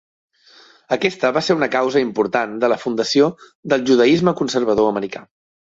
Aquesta 0.95 1.31
va 1.35 1.43
ser 1.49 1.57
una 1.59 1.69
causa 1.77 2.03
important 2.07 2.57
de 2.65 2.73
la 2.75 2.81
fundació 2.87 3.29
del 3.75 3.89
judaisme 3.93 4.39
conservador 4.43 4.95
americà. 4.97 5.29